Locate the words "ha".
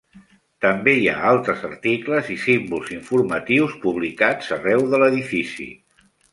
1.11-1.17